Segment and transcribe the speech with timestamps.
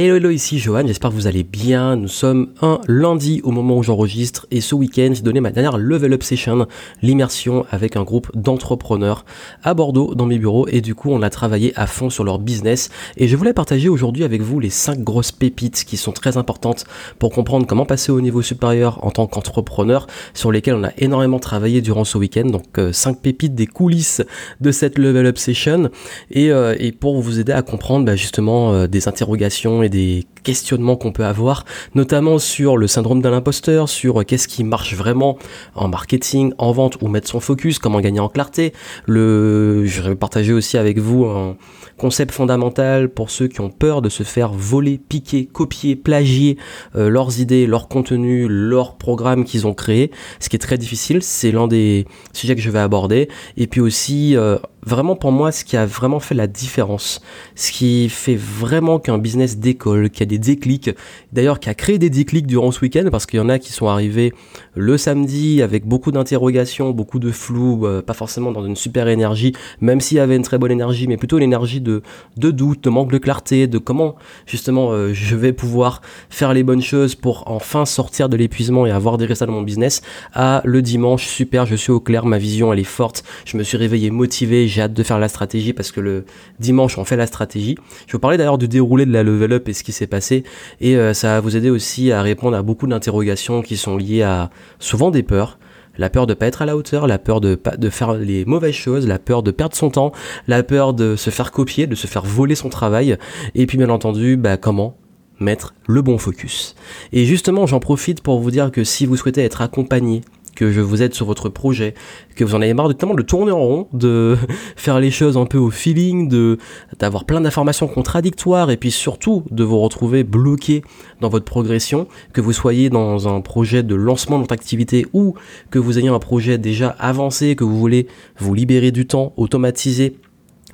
[0.00, 1.96] Hello hello ici Johan, j'espère que vous allez bien.
[1.96, 5.76] Nous sommes un lundi au moment où j'enregistre et ce week-end j'ai donné ma dernière
[5.76, 6.68] level up session,
[7.02, 9.24] l'immersion avec un groupe d'entrepreneurs
[9.64, 12.38] à Bordeaux dans mes bureaux et du coup on a travaillé à fond sur leur
[12.38, 16.36] business et je voulais partager aujourd'hui avec vous les 5 grosses pépites qui sont très
[16.36, 16.84] importantes
[17.18, 21.40] pour comprendre comment passer au niveau supérieur en tant qu'entrepreneur sur lesquelles on a énormément
[21.40, 22.44] travaillé durant ce week-end.
[22.44, 24.22] Donc 5 euh, pépites des coulisses
[24.60, 25.90] de cette level up session
[26.30, 30.26] et, euh, et pour vous aider à comprendre bah, justement euh, des interrogations et des
[30.42, 31.64] questionnements qu'on peut avoir,
[31.94, 35.38] notamment sur le syndrome de l'imposteur, sur qu'est-ce qui marche vraiment
[35.74, 38.72] en marketing, en vente, ou mettre son focus, comment gagner en clarté.
[39.06, 41.56] Je vais partager aussi avec vous un
[41.98, 46.56] concept fondamental pour ceux qui ont peur de se faire voler, piquer, copier, plagier
[46.96, 51.22] euh, leurs idées, leur contenu, leurs programmes qu'ils ont créés, ce qui est très difficile.
[51.22, 53.28] C'est l'un des sujets que je vais aborder.
[53.58, 57.20] Et puis aussi, euh, vraiment pour moi, ce qui a vraiment fait la différence,
[57.54, 60.90] ce qui fait vraiment qu'un business décolle, qu'il y a des déclics,
[61.32, 63.72] d'ailleurs qui a créé des déclics durant ce week-end, parce qu'il y en a qui
[63.72, 64.32] sont arrivés
[64.78, 69.52] le samedi avec beaucoup d'interrogations, beaucoup de flou, euh, pas forcément dans une super énergie,
[69.80, 72.02] même s'il y avait une très bonne énergie, mais plutôt l'énergie de,
[72.36, 74.14] de doute, de manque de clarté, de comment
[74.46, 78.90] justement euh, je vais pouvoir faire les bonnes choses pour enfin sortir de l'épuisement et
[78.90, 80.00] avoir des résultats dans mon business,
[80.32, 83.64] à le dimanche, super, je suis au clair, ma vision elle est forte, je me
[83.64, 86.24] suis réveillé motivé, j'ai hâte de faire la stratégie parce que le
[86.60, 87.76] dimanche on fait la stratégie.
[88.06, 90.44] Je vous parler d'ailleurs du déroulé de la level up et ce qui s'est passé.
[90.80, 94.22] Et euh, ça va vous aider aussi à répondre à beaucoup d'interrogations qui sont liées
[94.22, 95.58] à souvent des peurs,
[95.96, 98.74] la peur de pas être à la hauteur, la peur de de faire les mauvaises
[98.74, 100.12] choses, la peur de perdre son temps,
[100.46, 103.18] la peur de se faire copier, de se faire voler son travail,
[103.54, 104.96] et puis bien entendu, bah comment
[105.40, 106.74] mettre le bon focus.
[107.12, 110.22] Et justement, j'en profite pour vous dire que si vous souhaitez être accompagné
[110.58, 111.94] que je vous aide sur votre projet,
[112.34, 114.36] que vous en avez marre de tourner en rond, de
[114.76, 116.58] faire les choses un peu au feeling, de
[116.98, 120.82] d'avoir plein d'informations contradictoires et puis surtout de vous retrouver bloqué
[121.20, 125.34] dans votre progression, que vous soyez dans un projet de lancement de votre activité ou
[125.70, 130.16] que vous ayez un projet déjà avancé, que vous voulez vous libérer du temps, automatiser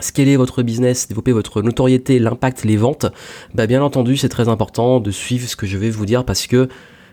[0.01, 3.07] scaler votre business, développer votre notoriété, l'impact, les ventes,
[3.55, 6.47] bah bien entendu c'est très important de suivre ce que je vais vous dire parce
[6.47, 6.69] que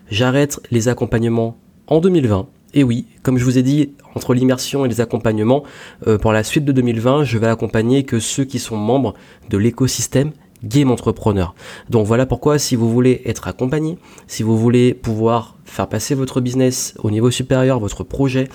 [0.10, 1.58] j'arrête les accompagnements
[1.88, 5.64] en 2020 et oui, comme je vous ai dit, entre l'immersion et les accompagnements,
[6.08, 9.14] euh, pour la suite de 2020, je vais accompagner que ceux qui sont membres
[9.50, 10.32] de l'écosystème
[10.64, 11.56] Game Entrepreneur.
[11.90, 16.40] Donc voilà pourquoi si vous voulez être accompagné, si vous voulez pouvoir faire passer votre
[16.40, 18.48] business au niveau supérieur, votre projet,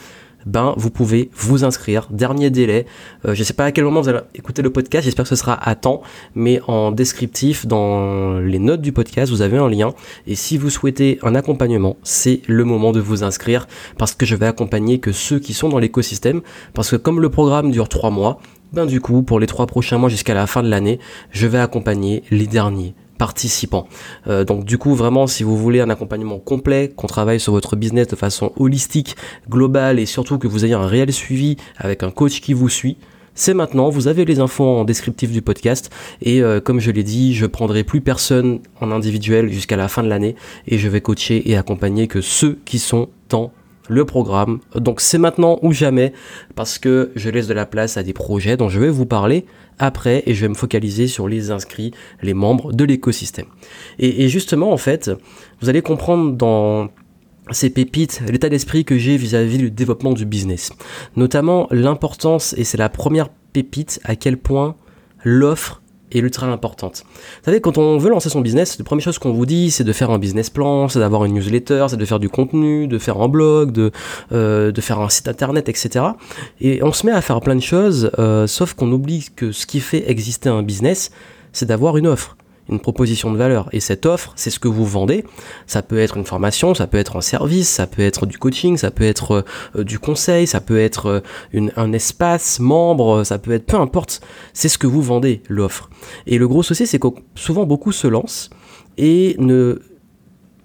[0.46, 2.08] ben vous pouvez vous inscrire.
[2.10, 2.86] Dernier délai.
[3.26, 5.28] Euh, je ne sais pas à quel moment vous allez écouter le podcast, j'espère que
[5.28, 6.02] ce sera à temps,
[6.34, 9.92] mais en descriptif, dans les notes du podcast, vous avez un lien.
[10.26, 13.66] Et si vous souhaitez un accompagnement, c'est le moment de vous inscrire
[13.98, 16.40] parce que je vais accompagner que ceux qui sont dans l'écosystème.
[16.74, 18.40] Parce que comme le programme dure trois mois,
[18.72, 20.98] ben du coup, pour les trois prochains mois jusqu'à la fin de l'année,
[21.30, 23.88] je vais accompagner les derniers participants.
[24.26, 27.76] Euh, donc du coup vraiment si vous voulez un accompagnement complet, qu'on travaille sur votre
[27.76, 29.16] business de façon holistique,
[29.48, 32.96] globale et surtout que vous ayez un réel suivi avec un coach qui vous suit,
[33.38, 35.90] c'est maintenant, vous avez les infos en descriptif du podcast.
[36.22, 40.02] Et euh, comme je l'ai dit, je prendrai plus personne en individuel jusqu'à la fin
[40.02, 40.36] de l'année.
[40.66, 43.52] Et je vais coacher et accompagner que ceux qui sont dans
[43.88, 44.60] le programme.
[44.74, 46.12] Donc c'est maintenant ou jamais
[46.54, 49.46] parce que je laisse de la place à des projets dont je vais vous parler
[49.78, 51.92] après et je vais me focaliser sur les inscrits,
[52.22, 53.46] les membres de l'écosystème.
[53.98, 55.10] Et, justement en fait,
[55.60, 56.88] vous allez comprendre dans
[57.52, 60.72] ces pépites, l'état d'esprit que j'ai vis-à-vis du développement du business.
[61.14, 64.74] Notamment l'importance, et c'est la première pépite, à quel point
[65.22, 65.80] l'offre
[66.16, 67.04] est ultra importante.
[67.06, 69.84] Vous savez, quand on veut lancer son business, la première chose qu'on vous dit, c'est
[69.84, 72.98] de faire un business plan, c'est d'avoir une newsletter, c'est de faire du contenu, de
[72.98, 73.90] faire un blog, de,
[74.32, 76.04] euh, faire un site internet, etc.
[76.60, 79.66] Et on se met à faire plein de choses, euh, sauf qu'on oublie que ce
[79.66, 81.10] qui fait exister un business,
[81.52, 82.35] c'est d'avoir une offre
[82.68, 83.68] une proposition de valeur.
[83.72, 85.24] Et cette offre, c'est ce que vous vendez.
[85.66, 88.76] Ça peut être une formation, ça peut être un service, ça peut être du coaching,
[88.76, 89.44] ça peut être
[89.76, 91.20] euh, du conseil, ça peut être euh,
[91.52, 94.20] une, un espace membre, ça peut être peu importe.
[94.52, 95.90] C'est ce que vous vendez, l'offre.
[96.26, 98.50] Et le gros souci, c'est que souvent beaucoup se lancent
[98.98, 99.80] et ne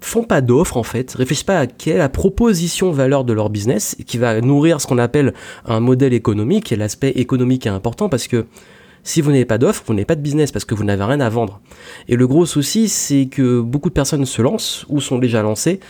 [0.00, 3.50] font pas d'offre en fait, réfléchissent pas à quelle est la proposition valeur de leur
[3.50, 5.32] business qui va nourrir ce qu'on appelle
[5.64, 8.46] un modèle économique et l'aspect économique est important parce que
[9.04, 11.20] si vous n'avez pas d'offre, vous n'avez pas de business parce que vous n'avez rien
[11.20, 11.60] à vendre.
[12.08, 15.80] Et le gros souci, c'est que beaucoup de personnes se lancent ou sont déjà lancées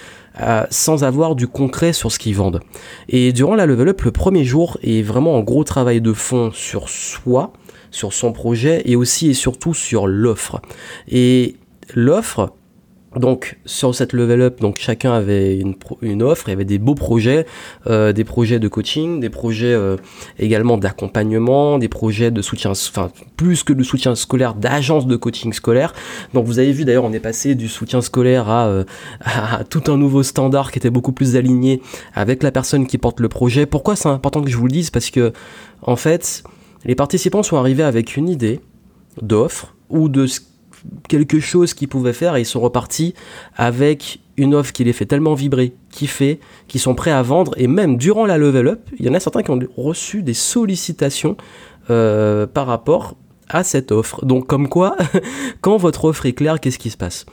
[0.40, 2.60] euh, sans avoir du concret sur ce qu'ils vendent.
[3.08, 6.50] Et durant la level up, le premier jour est vraiment un gros travail de fond
[6.52, 7.52] sur soi,
[7.90, 10.62] sur son projet et aussi et surtout sur l'offre.
[11.08, 11.56] Et
[11.94, 12.54] l'offre,
[13.16, 15.58] Donc sur cette level up, donc chacun avait
[16.00, 17.46] une, offre, il y avait des beaux projets,
[17.86, 19.96] euh, des projets de coaching, des projets euh,
[20.38, 25.52] également d'accompagnement, des projets de soutien, enfin plus que de soutien scolaire, d'agence de coaching
[25.52, 25.92] scolaire.
[26.32, 28.84] Donc vous avez vu d'ailleurs, on est passé du soutien scolaire à, euh,
[29.20, 31.82] à, tout un nouveau standard qui était beaucoup plus aligné
[32.14, 33.66] avec la personne qui porte le projet.
[33.66, 34.90] Pourquoi c'est important que je vous le dise?
[34.90, 35.32] Parce que
[35.82, 36.42] en fait,
[36.86, 38.60] les participants sont arrivés avec une idée
[39.20, 40.40] d'offre ou de ce
[41.08, 43.14] quelque chose qu'ils pouvaient faire et ils sont repartis
[43.56, 47.66] avec une offre qui les fait tellement vibrer, kiffer, qui sont prêts à vendre et
[47.66, 51.36] même durant la level up, il y en a certains qui ont reçu des sollicitations
[51.90, 53.16] euh, par rapport
[53.48, 54.24] à cette offre.
[54.24, 54.96] Donc comme quoi,
[55.60, 57.26] quand votre offre est claire, qu'est-ce qui se passe?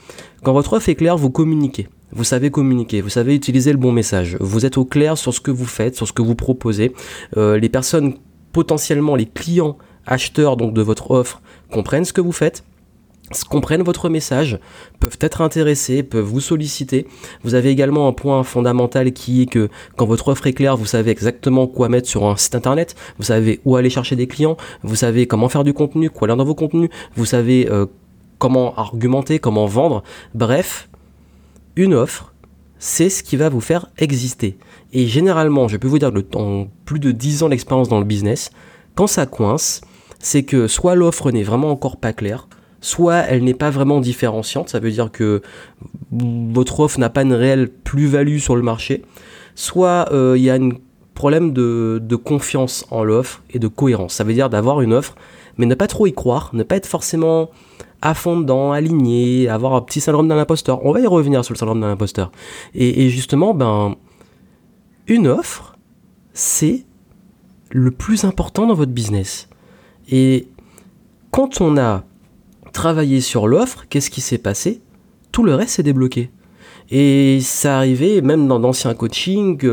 [0.44, 1.88] Quand votre offre est claire, vous communiquez.
[2.12, 4.36] Vous savez communiquer, vous savez utiliser le bon message.
[4.40, 6.92] Vous êtes au clair sur ce que vous faites, sur ce que vous proposez.
[7.38, 8.16] Euh, les personnes
[8.52, 11.42] potentiellement, les clients acheteurs donc de votre offre
[11.72, 12.64] comprennent ce que vous faites
[13.50, 14.60] comprennent votre message,
[15.00, 17.08] peuvent être intéressés, peuvent vous solliciter.
[17.44, 20.86] Vous avez également un point fondamental qui est que quand votre offre est claire, vous
[20.86, 24.58] savez exactement quoi mettre sur un site internet, vous savez où aller chercher des clients,
[24.84, 27.86] vous savez comment faire du contenu, quoi lire dans vos contenus, vous savez euh,
[28.40, 30.04] comment argumenter, comment vendre.
[30.34, 30.90] Bref,
[31.76, 32.34] une offre,
[32.80, 34.58] c'est ce qui va vous faire exister.
[34.94, 38.52] Et généralement, je peux vous dire, en plus de 10 ans d'expérience dans le business,
[38.96, 39.82] quand ça coince,
[40.20, 42.48] c'est que soit l'offre n'est vraiment encore pas claire,
[42.82, 45.42] soit elle n'est pas vraiment différenciante, ça veut dire que
[46.12, 49.04] votre offre n'a pas une réelle plus-value sur le marché,
[49.56, 50.70] soit euh, il y a un
[51.14, 54.14] problème de, confiance en l'offre et de cohérence.
[54.14, 55.16] Ça veut dire d'avoir une offre,
[55.58, 57.50] mais ne pas trop y croire, ne pas être forcément
[58.02, 60.86] à fond dedans, aligné, avoir un petit syndrome d'un imposteur.
[60.86, 62.32] On va y revenir sur le syndrome d'un imposteur.
[62.74, 63.96] Et, et justement, ben,
[65.08, 65.76] une offre,
[66.32, 66.86] c'est
[67.70, 69.50] le plus important dans votre business.
[70.10, 70.48] Et
[71.32, 72.04] quand on a
[72.72, 74.82] travailler sur l'offre, qu'est-ce qui s'est passé?
[75.32, 76.32] Tout le reste s'est débloqué.
[76.90, 79.68] Et ça arrivait même dans d'anciens coachings,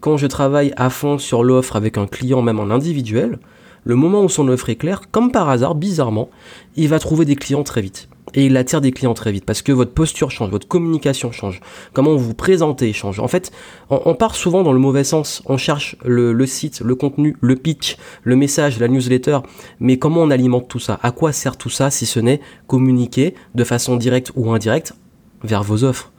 [0.00, 3.38] quand je travaille à fond sur l'offre avec un client, même en individuel,
[3.84, 6.30] le moment où son offre est claire, comme par hasard, bizarrement,
[6.76, 9.62] il va trouver des clients très vite et il attire des clients très vite parce
[9.62, 11.60] que votre posture change, votre communication change,
[11.92, 13.20] comment vous vous présentez change.
[13.20, 13.52] En fait,
[13.90, 15.42] on, part souvent dans le mauvais sens.
[15.46, 19.38] On cherche le, site, le contenu, le pitch, le message, la newsletter,
[19.80, 20.98] mais comment on alimente tout ça?
[21.02, 24.94] À quoi sert tout ça si ce n'est communiquer de façon directe ou indirecte
[25.42, 26.12] vers vos offres?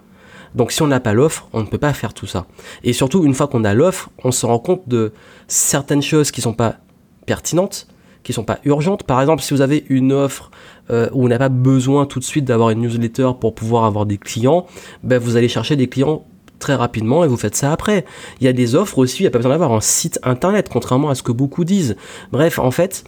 [0.55, 2.47] Donc si on n'a pas l'offre, on ne peut pas faire tout ça.
[2.83, 5.11] Et surtout, une fois qu'on a l'offre, on se rend compte de
[5.47, 6.77] certaines choses qui ne sont pas
[7.25, 7.87] pertinentes,
[8.23, 9.03] qui sont pas urgentes.
[9.03, 10.49] Par exemple, si vous avez une offre
[10.91, 14.05] euh, où on n'a pas besoin tout de suite d'avoir une newsletter pour pouvoir avoir
[14.05, 14.65] des clients,
[15.03, 16.25] ben vous allez chercher des clients
[16.59, 18.05] très rapidement et vous faites ça après.
[18.39, 20.69] Il y a des offres aussi, il n'y a pas besoin d'avoir un site internet,
[20.69, 21.95] contrairement à ce que beaucoup disent.
[22.31, 23.03] Bref, en fait,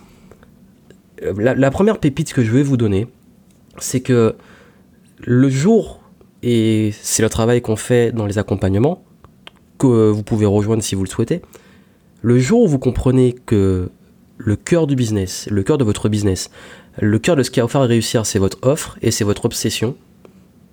[1.24, 3.08] euh, la, la première pépite que je vais vous donner,
[3.78, 4.36] c'est que
[5.24, 6.02] le jour,
[6.44, 9.04] et c'est le travail qu'on fait dans les accompagnements,
[9.78, 11.42] que vous pouvez rejoindre si vous le souhaitez,
[12.22, 13.90] le jour où vous comprenez que
[14.38, 16.50] le cœur du business, le cœur de votre business,
[17.00, 19.46] le cœur de ce qui va vous faire réussir, c'est votre offre et c'est votre
[19.46, 19.96] obsession,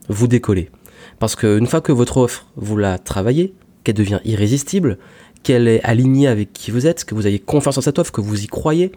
[0.09, 0.71] vous décollez.
[1.19, 4.99] Parce qu'une fois que votre offre, vous la travaillez, qu'elle devient irrésistible,
[5.43, 8.21] qu'elle est alignée avec qui vous êtes, que vous avez confiance en cette offre, que
[8.21, 8.93] vous y croyez,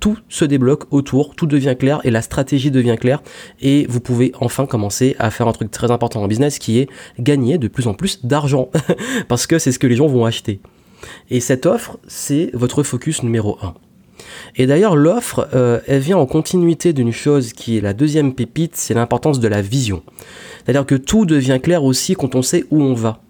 [0.00, 3.22] tout se débloque autour, tout devient clair et la stratégie devient claire
[3.60, 6.88] et vous pouvez enfin commencer à faire un truc très important en business qui est
[7.18, 8.70] gagner de plus en plus d'argent
[9.28, 10.60] parce que c'est ce que les gens vont acheter.
[11.30, 13.74] Et cette offre, c'est votre focus numéro 1.
[14.56, 18.76] Et d'ailleurs, l'offre, euh, elle vient en continuité d'une chose qui est la deuxième pépite,
[18.76, 20.02] c'est l'importance de la vision.
[20.64, 23.20] C'est-à-dire que tout devient clair aussi quand on sait où on va.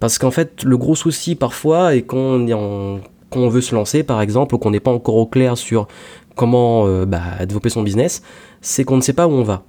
[0.00, 4.54] Parce qu'en fait, le gros souci parfois est quand on, veut se lancer, par exemple,
[4.54, 5.86] ou qu'on n'est pas encore au clair sur
[6.34, 8.22] comment euh, bah, développer son business,
[8.60, 9.62] c'est qu'on ne sait pas où on va.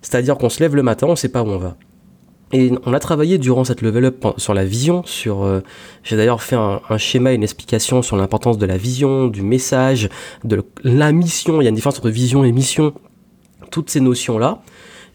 [0.00, 1.76] C'est-à-dire qu'on se lève le matin, on ne sait pas où on va.
[2.52, 5.60] Et on a travaillé durant cette level up sur la vision, sur euh,
[6.02, 10.08] j'ai d'ailleurs fait un, schéma, une explication sur l'importance de la vision, du message,
[10.44, 11.60] de la mission.
[11.60, 12.92] Il y a une différence entre vision et mission,
[13.70, 14.62] toutes ces notions là.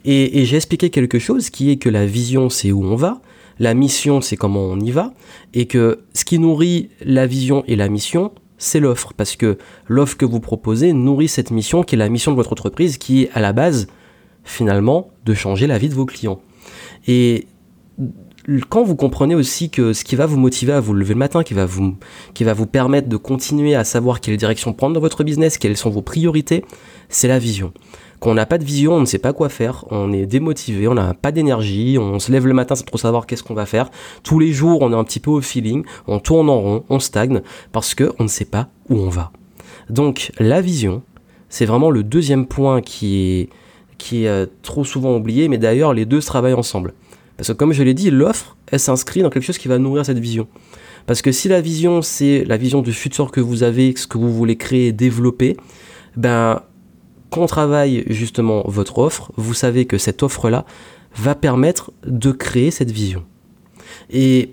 [0.05, 3.21] Et, j'ai expliqué quelque chose qui est que la vision c'est où on va,
[3.59, 5.13] la mission c'est comment on y va,
[5.53, 9.57] et que ce qui nourrit la vision et la mission c'est l'offre, parce que
[9.87, 13.23] l'offre que vous proposez nourrit cette mission qui est la mission de votre entreprise, qui
[13.23, 13.87] est à la base
[14.43, 16.41] finalement de changer la vie de vos clients.
[17.07, 17.47] Et
[18.69, 21.43] quand vous comprenez aussi que ce qui va vous motiver à vous lever le matin,
[21.43, 21.95] qui va vous,
[22.33, 25.77] qui va vous permettre de continuer à savoir quelle direction prendre dans votre business, quelles
[25.77, 26.63] sont vos priorités,
[27.09, 27.73] c'est la vision.
[28.19, 30.87] Quand on n'a pas de vision, on ne sait pas quoi faire, on est démotivé,
[30.87, 33.65] on n'a pas d'énergie, on se lève le matin sans trop savoir qu'est-ce qu'on va
[33.65, 33.89] faire.
[34.23, 36.99] Tous les jours, on est un petit peu au feeling, on tourne en rond, on
[36.99, 37.41] stagne,
[37.71, 39.31] parce qu'on ne sait pas où on va.
[39.89, 41.01] Donc la vision,
[41.47, 43.49] c'est vraiment le deuxième point qui est
[43.99, 46.93] qui est trop souvent oublié, mais d'ailleurs les deux se travaillent ensemble.
[47.37, 50.03] Parce que comme je l'ai dit, l'offre, elle s'inscrit dans quelque chose qui va nourrir
[50.03, 50.47] cette vision.
[51.05, 54.17] Parce que si la vision, c'est la vision du futur que vous avez, ce que
[54.17, 55.55] vous voulez créer développer,
[56.15, 56.63] ben,
[57.29, 60.65] quand on travaille justement votre offre, vous savez que cette offre-là
[61.15, 63.23] va permettre de créer cette vision.
[64.09, 64.51] Et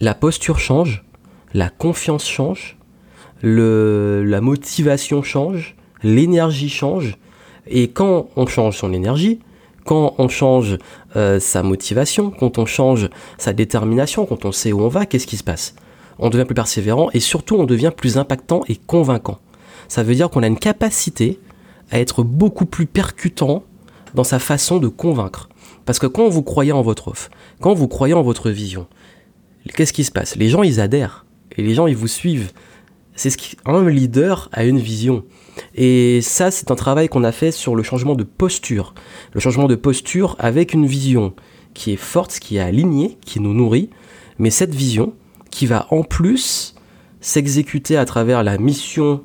[0.00, 1.04] la posture change,
[1.54, 2.78] la confiance change,
[3.42, 7.18] la motivation change, l'énergie change.
[7.66, 9.40] Et quand on change son énergie,
[9.84, 10.78] quand on change
[11.16, 15.26] euh, sa motivation, quand on change sa détermination, quand on sait où on va, qu'est-ce
[15.26, 15.74] qui se passe?
[16.18, 19.38] On devient plus persévérant et surtout on devient plus impactant et convaincant.
[19.88, 21.40] Ça veut dire qu'on a une capacité
[21.90, 23.64] à être beaucoup plus percutant
[24.14, 25.48] dans sa façon de convaincre.
[25.86, 28.86] Parce que quand vous croyez en votre offre, quand vous croyez en votre vision,
[29.74, 30.36] qu'est-ce qui se passe?
[30.36, 31.24] Les gens, ils adhèrent.
[31.56, 32.52] Et les gens, ils vous suivent.
[33.16, 33.56] C'est ce qui...
[33.64, 35.24] Un leader a une vision.
[35.74, 38.94] Et ça, c'est un travail qu'on a fait sur le changement de posture.
[39.32, 41.34] Le changement de posture avec une vision
[41.74, 43.90] qui est forte, qui est alignée, qui nous nourrit,
[44.38, 45.14] mais cette vision
[45.50, 46.74] qui va en plus
[47.20, 49.22] s'exécuter à travers la mission,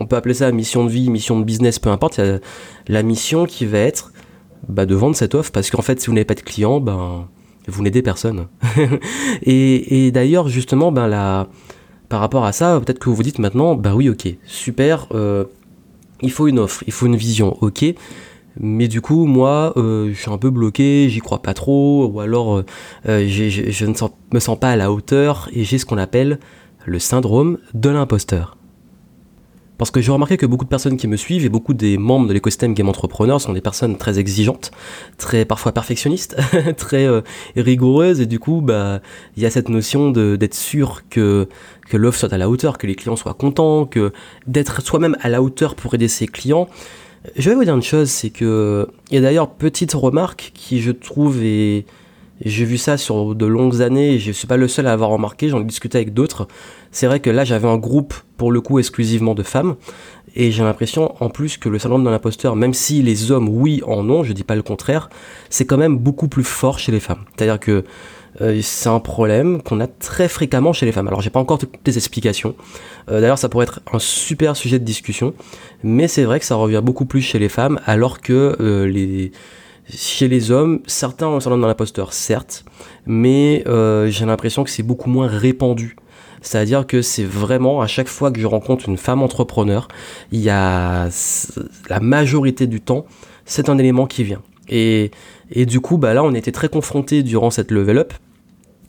[0.00, 2.20] on peut appeler ça mission de vie, mission de business, peu importe,
[2.86, 4.12] la mission qui va être
[4.68, 7.28] bah, de vendre cette offre, parce qu'en fait, si vous n'avez pas de clients, ben,
[7.66, 8.48] vous n'aidez personne.
[9.42, 11.48] et, d'ailleurs, justement, ben, la,
[12.08, 15.44] par rapport à ça, peut-être que vous vous dites maintenant, bah oui, ok, super, euh,
[16.22, 17.84] il faut une offre, il faut une vision, ok.
[18.60, 22.20] Mais du coup, moi, euh, je suis un peu bloqué, j'y crois pas trop, ou
[22.20, 22.64] alors euh,
[23.08, 23.94] euh, je ne
[24.32, 26.40] me sens pas à la hauteur, et j'ai ce qu'on appelle
[26.84, 28.57] le syndrome de l'imposteur.
[29.78, 32.26] Parce que j'ai remarqué que beaucoup de personnes qui me suivent et beaucoup des membres
[32.26, 34.72] de l'écosystème Game Entrepreneur sont des personnes très exigeantes,
[35.16, 36.36] très parfois perfectionnistes,
[36.76, 37.06] très
[37.56, 39.00] rigoureuses et du coup, bah,
[39.36, 41.48] il y a cette notion d'être sûr que
[41.92, 44.12] l'offre soit à la hauteur, que les clients soient contents, que
[44.46, 46.68] d'être soi-même à la hauteur pour aider ses clients.
[47.36, 51.42] Je vais vous dire une chose, c'est que, et d'ailleurs, petite remarque qui je trouve
[51.42, 51.84] et
[52.44, 55.10] j'ai vu ça sur de longues années et je suis pas le seul à avoir
[55.10, 56.48] remarqué, j'en ai discuté avec d'autres.
[56.90, 59.76] C'est vrai que là, j'avais un groupe, pour le coup, exclusivement de femmes.
[60.36, 63.82] Et j'ai l'impression, en plus, que le syndrome de l'imposteur, même si les hommes, oui,
[63.86, 65.10] en ont, je dis pas le contraire,
[65.50, 67.24] c'est quand même beaucoup plus fort chez les femmes.
[67.36, 67.84] C'est-à-dire que
[68.40, 71.08] euh, c'est un problème qu'on a très fréquemment chez les femmes.
[71.08, 72.54] Alors j'ai pas encore toutes les explications.
[73.10, 75.34] Euh, d'ailleurs ça pourrait être un super sujet de discussion,
[75.82, 79.32] mais c'est vrai que ça revient beaucoup plus chez les femmes, alors que euh, les
[79.90, 82.64] chez les hommes, certains ont dans l'imposteur, certes,
[83.06, 83.64] mais
[84.08, 85.96] j'ai l'impression que c'est beaucoup moins répandu.
[86.40, 89.88] C'est-à-dire que c'est vraiment à chaque fois que je rencontre une femme entrepreneur,
[90.30, 91.08] il y a
[91.88, 93.06] la majorité du temps,
[93.44, 94.42] c'est un élément qui vient.
[94.68, 95.10] Et,
[95.50, 98.12] et du coup, bah là, on était très confrontés durant cette level up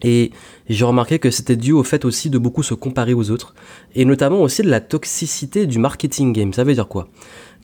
[0.01, 0.31] et
[0.69, 3.53] j'ai remarqué que c'était dû au fait aussi de beaucoup se comparer aux autres,
[3.95, 6.53] et notamment aussi de la toxicité du marketing game.
[6.53, 7.07] Ça veut dire quoi?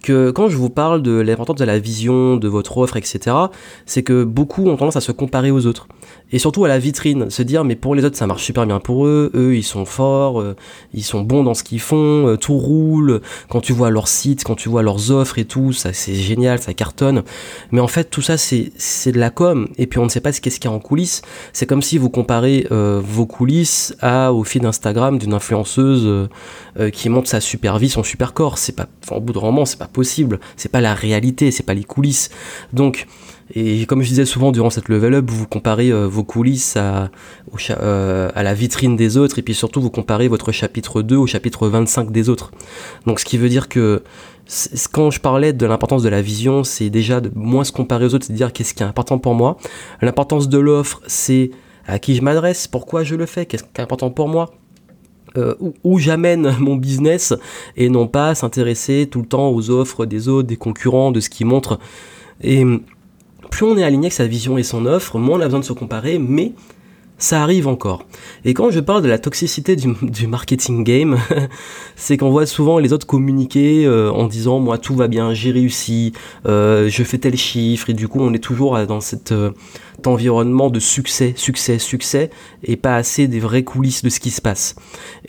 [0.03, 3.35] Que quand je vous parle de l'importance de la vision, de votre offre, etc.,
[3.85, 5.87] c'est que beaucoup ont tendance à se comparer aux autres.
[6.31, 8.79] Et surtout à la vitrine, se dire mais pour les autres ça marche super bien
[8.79, 10.55] pour eux, eux ils sont forts, euh,
[10.93, 14.43] ils sont bons dans ce qu'ils font, euh, tout roule, quand tu vois leur site,
[14.43, 17.23] quand tu vois leurs offres et tout, ça c'est génial, ça cartonne.
[17.71, 20.19] Mais en fait tout ça c'est, c'est de la com, et puis on ne sait
[20.19, 21.21] pas ce qu'est-ce qu'il y a en coulisses.
[21.53, 26.29] C'est comme si vous comparez euh, vos coulisses à, au feed Instagram d'une influenceuse
[26.91, 28.57] qui montre sa super vie, son super corps.
[28.57, 31.63] C'est pas, enfin, au bout de roman, c'est pas possible, c'est pas la réalité, c'est
[31.63, 32.29] pas les coulisses.
[32.73, 33.07] Donc,
[33.53, 37.11] et comme je disais souvent durant cette level up, vous comparez euh, vos coulisses à,
[37.69, 41.27] euh, à la vitrine des autres, et puis surtout vous comparez votre chapitre 2 au
[41.27, 42.51] chapitre 25 des autres.
[43.05, 44.01] Donc ce qui veut dire que
[44.91, 48.15] quand je parlais de l'importance de la vision, c'est déjà de moins se comparer aux
[48.15, 49.57] autres, c'est de dire qu'est-ce qui est important pour moi.
[50.01, 51.51] L'importance de l'offre, c'est
[51.87, 54.53] à qui je m'adresse, pourquoi je le fais, qu'est-ce qui est important pour moi.
[55.37, 57.33] Euh, où, j'amène mon business
[57.75, 61.29] et non pas s'intéresser tout le temps aux offres des autres, des concurrents, de ce
[61.29, 61.77] qui montre.
[62.41, 62.63] Et
[63.55, 65.65] plus on est aligné avec sa vision et son offre, moins on a besoin de
[65.65, 66.51] se comparer, mais
[67.17, 68.05] ça arrive encore.
[68.43, 71.17] Et quand je parle de la toxicité du, marketing game,
[71.95, 75.51] c'est qu'on voit souvent les autres communiquer euh, en disant moi tout va bien, j'ai
[75.51, 76.11] réussi,
[76.45, 79.33] euh, je fais tel chiffre, et du coup on est toujours dans cet
[80.05, 82.31] environnement de succès, succès, succès,
[82.61, 84.75] et pas assez des vraies coulisses de ce qui se passe.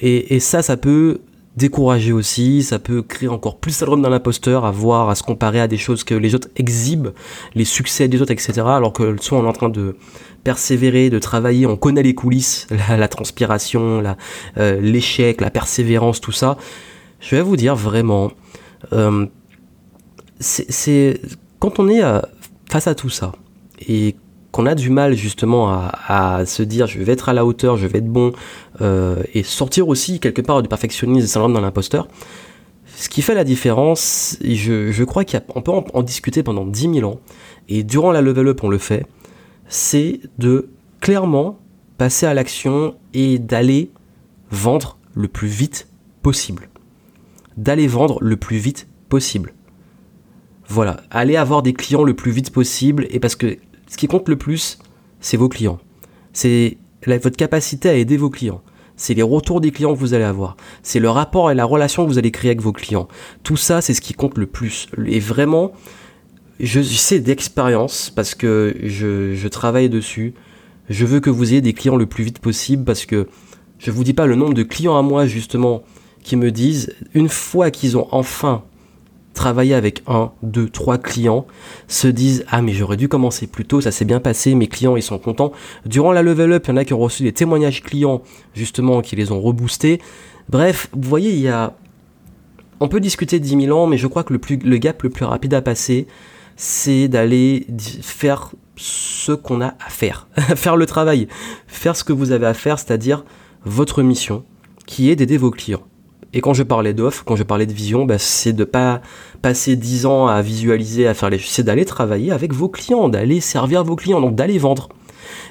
[0.01, 1.21] Et, ça, ça peut
[1.57, 5.61] décourager aussi, ça peut créer encore plus syndrome dans l'imposteur à voir, à se comparer
[5.61, 7.13] à des choses que les autres exhibent,
[7.55, 8.61] les succès des autres, etc.
[8.67, 9.97] Alors que soit on est en train de
[10.45, 14.03] persévérer, de travailler, on connaît les coulisses, la, transpiration,
[14.59, 16.59] euh, l'échec, la, persévérance, tout ça.
[17.21, 18.31] Je vais vous dire vraiment,
[18.93, 19.27] euh,
[20.39, 21.21] c'est
[21.59, 22.21] quand on est euh,
[22.71, 23.33] face à tout ça
[23.89, 24.15] et
[24.57, 27.87] qu'on a du mal justement à, se dire je vais être à la hauteur, je
[27.87, 28.33] vais être bon,
[28.81, 32.09] euh, et sortir aussi quelque part du perfectionnisme et syndrome dans l'imposteur,
[32.97, 37.11] ce qui fait la différence, je, crois qu'on peut en, en, discuter pendant 10 000
[37.11, 37.21] ans,
[37.69, 39.05] et durant la level up on le fait,
[39.69, 40.71] c'est de
[41.01, 41.59] clairement
[41.99, 43.91] passer à l'action et d'aller
[44.51, 45.87] vendre le plus vite
[46.23, 46.71] possible.
[47.59, 49.53] D'aller vendre le plus vite possible.
[50.67, 54.29] Voilà, allez avoir des clients le plus vite possible et parce que ce qui compte
[54.29, 54.79] le plus,
[55.21, 55.79] c'est vos clients.
[56.33, 58.63] C'est votre capacité à aider vos clients.
[58.97, 60.57] C'est les retours des clients que vous allez avoir.
[60.83, 63.09] C'est le rapport et la relation que vous allez créer avec vos clients.
[63.43, 64.89] Tout ça, c'est ce qui compte le plus.
[65.07, 65.73] Et vraiment,
[66.61, 70.35] je sais d'expérience parce que je, travaille dessus.
[70.89, 73.29] Je veux que vous ayez des clients le plus vite possible parce que
[73.79, 75.83] je vous dis pas le nombre de clients à moi justement
[76.23, 78.65] qui me disent une fois qu'ils ont enfin
[79.37, 81.47] travailler avec un, deux, trois clients,
[81.87, 84.97] se disent ah mais j'aurais dû commencer plus tôt, ça s'est bien passé, mes clients
[84.97, 85.53] ils sont contents.
[85.85, 88.23] Durant la level up, il y en a qui ont reçu des témoignages clients
[88.55, 90.01] justement qui les ont reboostés.
[90.49, 91.75] Bref, vous voyez, il y a
[92.81, 95.03] on peut discuter de 10 000 ans, mais je crois que le, plus, le gap
[95.03, 96.07] le plus rapide à passer,
[96.57, 97.67] c'est d'aller
[98.03, 101.29] faire ce qu'on a à faire, faire le travail,
[101.67, 103.25] faire ce que vous avez à faire, c'est-à-dire
[103.65, 104.45] votre mission,
[104.87, 105.83] qui est d'aider vos clients.
[106.37, 109.01] Et quand je parlais d'offres, quand je parlais de vision, bah, c'est de pas
[109.41, 113.41] passer 10 ans à visualiser, à faire les c'est d'aller travailler avec vos clients, d'aller
[113.41, 114.91] servir vos clients, donc d'aller vendre.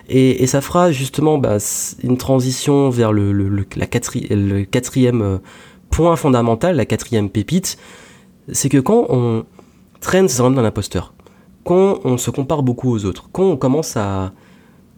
[0.10, 1.58] Et, ça fera justement bah,
[2.04, 5.38] une transition vers le, la quatrième euh,
[5.90, 7.78] point fondamental, la quatrième pépite,
[8.52, 9.44] c'est que quand on
[10.02, 11.16] traîne ses dans l'imposteur,
[11.64, 14.34] quand on se compare beaucoup aux autres, quand on commence à,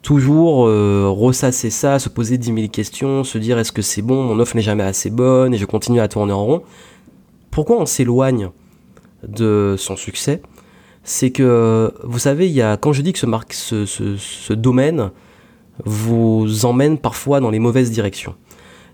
[0.08, 4.24] toujours euh, ressasser ça, se poser 10 000 questions, se dire est-ce que c'est bon,
[4.24, 6.64] mon offre n'est jamais assez bonne et je continue à tourner en rond.
[7.52, 8.52] Pourquoi on s'éloigne
[9.28, 10.42] de son succès?
[11.04, 14.54] C'est que, vous savez, il y a, quand je dis que ce, marque, ce, ce,
[14.54, 15.12] domaine
[15.84, 18.36] vous emmène parfois dans les mauvaises directions,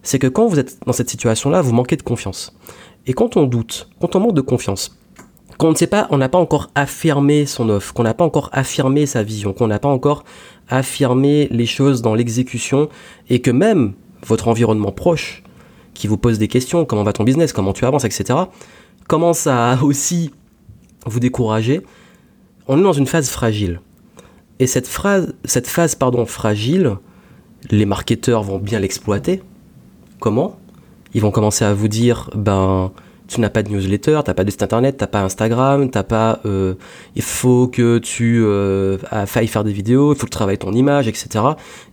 [0.01, 2.57] c'est que quand vous êtes dans cette situation-là, vous manquez de confiance.
[3.05, 4.97] Et quand on doute, quand on manque de confiance,
[5.57, 8.49] qu'on ne sait pas, on n'a pas encore affirmé son offre, qu'on n'a pas encore
[8.51, 10.23] affirmé sa vision, qu'on n'a pas encore
[10.69, 12.89] affirmer les choses dans l'exécution
[13.29, 13.93] et que même
[14.25, 15.43] votre environnement proche
[15.93, 18.39] qui vous pose des questions, comment va ton business, comment tu avances, etc.,
[19.07, 20.31] commence à aussi
[21.05, 21.81] vous décourager,
[22.67, 23.81] on est dans une phase fragile.
[24.59, 26.97] Et cette, phrase, cette phase pardon, fragile,
[27.69, 29.41] les marketeurs vont bien l'exploiter.
[30.19, 30.57] Comment?
[31.13, 32.91] Ils vont commencer à vous dire, ben,
[33.27, 35.89] tu n'as pas de newsletter, tu n'as pas de site internet, tu n'as pas Instagram,
[35.89, 36.75] t'as pas, euh,
[37.15, 40.73] il faut que tu euh, failles faire des vidéos, il faut que tu travailles ton
[40.73, 41.45] image, etc.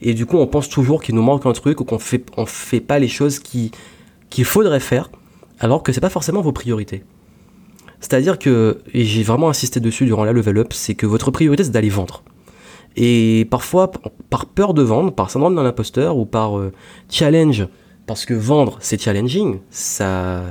[0.03, 2.47] Et du coup, on pense toujours qu'il nous manque un truc ou qu'on fait, on
[2.47, 3.71] fait pas les choses qui,
[4.29, 5.11] qu'il faudrait faire,
[5.61, 7.05] alors que c'est pas forcément vos priorités.
[8.01, 11.65] C'est-à-dire que, et j'ai vraiment insisté dessus durant la level up, c'est que votre priorité
[11.65, 12.23] c'est d'aller vendre.
[12.97, 13.93] Et parfois,
[14.31, 16.73] par peur de vendre, par syndrome d'un imposteur ou par euh,
[17.09, 17.69] challenge
[18.11, 20.43] parce que vendre c'est challenging, ça,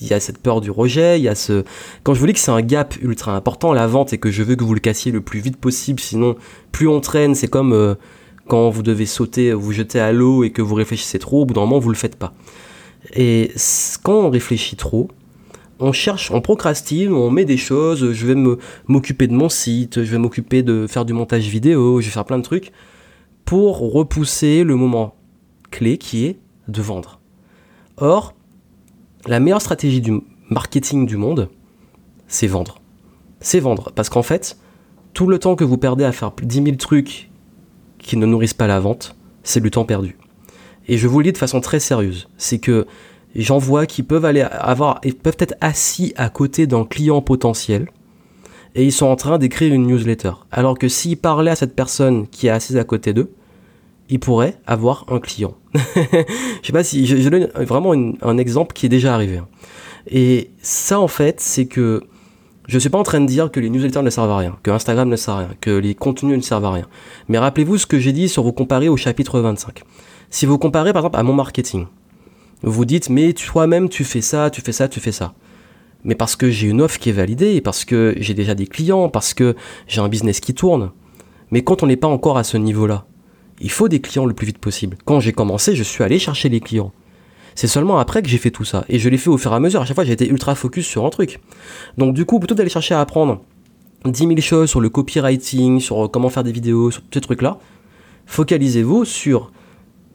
[0.00, 1.62] il y a cette peur du rejet, il y a ce,
[2.02, 4.42] quand je vous dis que c'est un gap ultra important la vente et que je
[4.42, 6.34] veux que vous le cassiez le plus vite possible, sinon
[6.72, 7.94] plus on traîne, c'est comme euh,
[8.48, 11.54] quand vous devez sauter, vous jeter à l'eau et que vous réfléchissez trop, au bout
[11.54, 12.34] d'un moment vous le faites pas.
[13.14, 13.52] Et
[14.02, 15.08] quand on réfléchit trop,
[15.78, 20.10] on cherche, on procrastine, on met des choses, je vais m'occuper de mon site, je
[20.10, 22.72] vais m'occuper de faire du montage vidéo, je vais faire plein de trucs
[23.44, 25.14] pour repousser le moment
[25.70, 27.20] clé qui est de vendre.
[27.96, 28.34] Or,
[29.26, 31.48] la meilleure stratégie du marketing du monde,
[32.28, 32.80] c'est vendre.
[33.40, 33.92] C'est vendre.
[33.94, 34.58] Parce qu'en fait,
[35.14, 37.30] tout le temps que vous perdez à faire 10 000 trucs
[37.98, 40.16] qui ne nourrissent pas la vente, c'est du temps perdu.
[40.88, 42.28] Et je vous le dis de façon très sérieuse.
[42.36, 42.86] C'est que
[43.34, 47.88] j'en vois qui peuvent aller avoir, et peuvent être assis à côté d'un client potentiel
[48.76, 50.32] et ils sont en train d'écrire une newsletter.
[50.52, 53.32] Alors que s'ils parlaient à cette personne qui est assise à côté d'eux,
[54.08, 55.54] il pourrait avoir un client.
[55.74, 55.80] je
[56.62, 59.38] sais pas si je, donne vraiment un exemple qui est déjà arrivé.
[59.38, 59.48] Hein.
[60.08, 62.04] Et ça en fait, c'est que
[62.68, 64.70] je suis pas en train de dire que les newsletters ne servent à rien, que
[64.70, 66.86] Instagram ne sert à rien, que les contenus ne servent à rien.
[67.28, 69.82] Mais rappelez-vous ce que j'ai dit sur vous comparer au chapitre 25.
[70.30, 71.86] Si vous comparez par exemple à mon marketing,
[72.62, 75.34] vous dites mais toi-même tu fais ça, tu fais ça, tu fais ça.
[76.04, 79.08] Mais parce que j'ai une offre qui est validée, parce que j'ai déjà des clients,
[79.08, 79.56] parce que
[79.88, 80.92] j'ai un business qui tourne.
[81.50, 83.06] Mais quand on n'est pas encore à ce niveau-là,
[83.60, 84.96] il faut des clients le plus vite possible.
[85.04, 86.92] Quand j'ai commencé, je suis allé chercher les clients.
[87.54, 88.84] C'est seulement après que j'ai fait tout ça.
[88.88, 89.80] Et je l'ai fait au fur et à mesure.
[89.80, 91.40] À chaque fois, j'ai été ultra focus sur un truc.
[91.96, 93.40] Donc, du coup, plutôt d'aller chercher à apprendre
[94.04, 97.58] 10 000 choses sur le copywriting, sur comment faire des vidéos, sur tous ces trucs-là,
[98.26, 99.52] focalisez-vous sur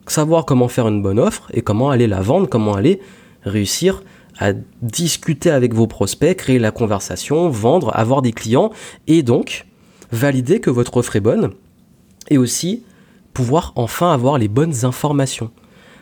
[0.06, 3.00] savoir comment faire une bonne offre et comment aller la vendre, comment aller
[3.42, 4.02] réussir
[4.38, 8.70] à discuter avec vos prospects, créer la conversation, vendre, avoir des clients
[9.06, 9.66] et donc
[10.10, 11.50] valider que votre offre est bonne
[12.30, 12.82] et aussi
[13.32, 15.50] pouvoir enfin avoir les bonnes informations.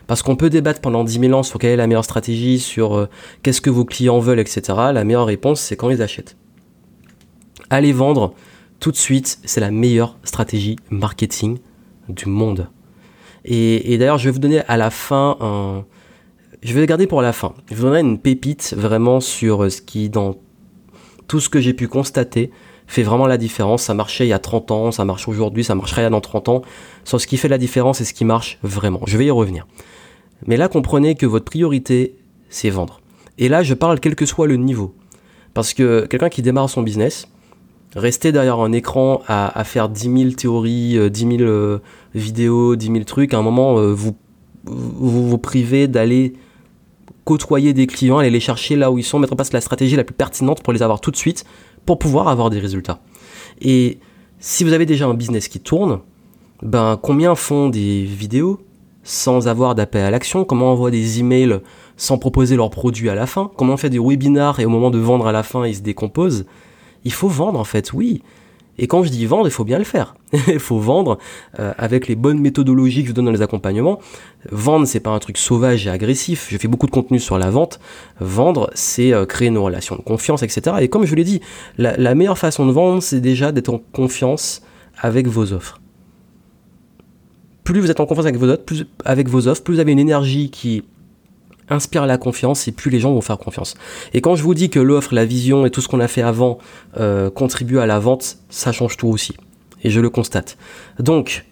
[0.07, 2.95] Parce qu'on peut débattre pendant 10 000 ans sur quelle est la meilleure stratégie, sur
[2.95, 3.09] euh,
[3.43, 4.61] qu'est-ce que vos clients veulent, etc.
[4.93, 6.35] La meilleure réponse, c'est quand ils achètent.
[7.69, 8.33] Aller vendre
[8.79, 11.59] tout de suite, c'est la meilleure stratégie marketing
[12.09, 12.67] du monde.
[13.45, 15.85] Et, d'ailleurs, je vais vous donner à la fin un...
[16.61, 17.53] Je vais le garder pour la fin.
[17.69, 20.35] Je vous donnerai une pépite vraiment sur euh, ce qui, dans
[21.27, 22.51] tout ce que j'ai pu constater,
[22.91, 23.83] fait vraiment la différence.
[23.83, 26.61] Ça marchait il y a 30 ans, ça marche aujourd'hui, ça marcherait dans 30 ans.
[27.05, 28.99] Sur ce qui fait la différence et ce qui marche vraiment.
[29.07, 29.65] Je vais y revenir.
[30.45, 32.15] Mais là, comprenez que votre priorité,
[32.49, 32.99] c'est vendre.
[33.37, 34.93] Et là, je parle quel que soit le niveau.
[35.53, 37.27] Parce que quelqu'un qui démarre son business,
[37.95, 41.79] rester derrière un écran à, faire 10 000 théories, 10 euh, 000 euh,
[42.13, 44.15] vidéos, 10 000 trucs, à un moment, euh, vous,
[44.65, 46.33] vous vous privez d'aller
[47.23, 49.95] côtoyer des clients, aller les chercher là où ils sont, mettre en place la stratégie
[49.95, 51.45] la plus pertinente pour les avoir tout de suite,
[51.85, 52.99] pour pouvoir avoir des résultats.
[53.61, 53.99] Et
[54.39, 55.99] si vous avez déjà un business qui tourne,
[56.61, 58.59] ben combien font des vidéos
[59.03, 60.45] sans avoir d'appel à l'action?
[60.45, 61.59] Comment envoient des emails
[61.97, 63.51] sans proposer leurs produits à la fin?
[63.57, 65.81] Comment on fait des webinars et au moment de vendre à la fin, ils se
[65.81, 66.45] décomposent?
[67.03, 68.21] Il faut vendre en fait, oui.
[68.77, 70.15] Et quand je dis vendre, il faut bien le faire.
[70.47, 71.17] il faut vendre
[71.59, 73.99] euh, avec les bonnes méthodologies que je donne dans les accompagnements.
[74.49, 76.47] Vendre, c'est pas un truc sauvage et agressif.
[76.49, 77.79] Je fais beaucoup de contenu sur la vente.
[78.19, 80.77] Vendre, c'est euh, créer une relation de confiance, etc.
[80.79, 81.41] Et comme je l'ai dit,
[81.77, 84.61] la, la meilleure façon de vendre, c'est déjà d'être en confiance
[84.97, 85.81] avec vos offres
[87.63, 89.91] plus vous êtes en confiance avec vos, offres, plus, avec vos offres, plus vous avez
[89.91, 90.83] une énergie qui
[91.69, 93.75] inspire la confiance et plus les gens vont faire confiance.
[94.13, 96.21] Et quand je vous dis que l'offre, la vision et tout ce qu'on a fait
[96.21, 96.57] avant
[96.97, 99.35] euh, contribuent à la vente, ça change tout aussi.
[99.83, 100.57] Et je le constate.
[100.99, 101.45] Donc,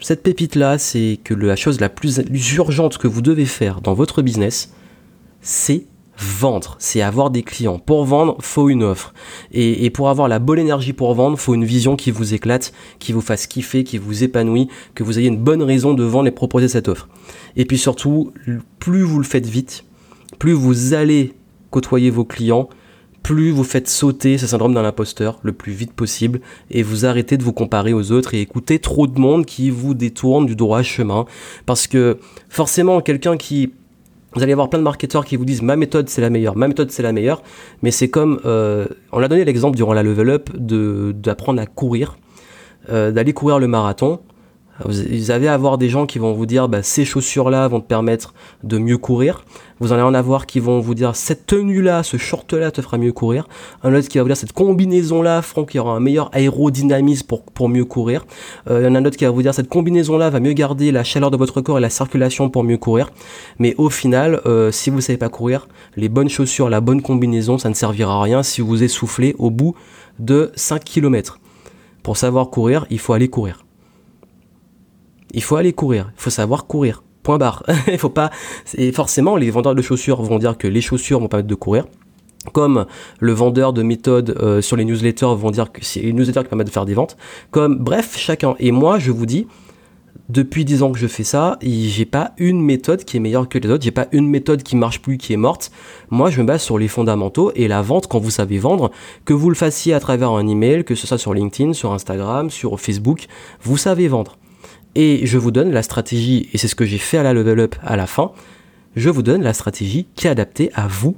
[0.00, 2.18] cette pépite-là, c'est que la chose la plus
[2.54, 4.72] urgente que vous devez faire dans votre business,
[5.40, 5.86] c'est
[6.18, 7.78] vendre, c'est avoir des clients.
[7.78, 9.12] Pour vendre, faut une offre.
[9.52, 13.12] Et, pour avoir la bonne énergie pour vendre, faut une vision qui vous éclate, qui
[13.12, 16.32] vous fasse kiffer, qui vous épanouit, que vous ayez une bonne raison de vendre et
[16.32, 17.08] proposer cette offre.
[17.56, 18.32] Et puis surtout,
[18.78, 19.84] plus vous le faites vite,
[20.38, 21.34] plus vous allez
[21.70, 22.68] côtoyer vos clients,
[23.22, 27.38] plus vous faites sauter ce syndrome d'un imposteur le plus vite possible et vous arrêtez
[27.38, 30.82] de vous comparer aux autres et écouter trop de monde qui vous détourne du droit
[30.82, 31.24] chemin.
[31.64, 32.18] Parce que
[32.50, 33.72] forcément, quelqu'un qui
[34.34, 36.68] vous allez avoir plein de marketeurs qui vous disent ma méthode c'est la meilleure, ma
[36.68, 37.42] méthode c'est la meilleure,
[37.82, 42.16] mais c'est comme, euh, on a donné l'exemple durant la level up d'apprendre à courir,
[42.90, 44.20] euh, d'aller courir le marathon.
[44.84, 48.34] Vous allez avoir des gens qui vont vous dire bah, ces chaussures-là vont te permettre
[48.64, 49.44] de mieux courir.
[49.78, 53.12] Vous allez en avoir qui vont vous dire cette tenue-là, ce short-là te fera mieux
[53.12, 53.46] courir.
[53.84, 57.26] Un autre qui va vous dire cette combinaison-là fera qu'il y aura un meilleur aérodynamisme
[57.26, 58.26] pour, pour mieux courir.
[58.68, 60.54] Euh, il y en a un autre qui va vous dire cette combinaison-là va mieux
[60.54, 63.10] garder la chaleur de votre corps et la circulation pour mieux courir.
[63.60, 67.00] Mais au final, euh, si vous ne savez pas courir, les bonnes chaussures, la bonne
[67.00, 69.76] combinaison, ça ne servira à rien si vous essoufflez au bout
[70.18, 71.38] de 5 km.
[72.02, 73.63] Pour savoir courir, il faut aller courir
[75.34, 77.02] il faut aller courir, il faut savoir courir.
[77.22, 77.64] Point barre.
[77.88, 78.30] il faut pas.
[78.76, 81.86] Et forcément, les vendeurs de chaussures vont dire que les chaussures vont permettre de courir.
[82.52, 82.84] Comme
[83.20, 86.48] le vendeur de méthodes euh, sur les newsletters vont dire que c'est les newsletters qui
[86.48, 87.16] permettent de faire des ventes.
[87.50, 88.54] Comme, bref, chacun.
[88.58, 89.46] Et moi, je vous dis,
[90.28, 93.58] depuis 10 ans que je fais ça, j'ai pas une méthode qui est meilleure que
[93.58, 95.70] les autres, j'ai pas une méthode qui marche plus, qui est morte.
[96.10, 98.90] Moi, je me base sur les fondamentaux et la vente quand vous savez vendre,
[99.24, 102.50] que vous le fassiez à travers un email, que ce soit sur LinkedIn, sur Instagram,
[102.50, 103.26] sur Facebook,
[103.62, 104.36] vous savez vendre
[104.94, 107.60] et je vous donne la stratégie, et c'est ce que j'ai fait à la level
[107.60, 108.32] up à la fin,
[108.96, 111.16] je vous donne la stratégie qui est adaptée à vous,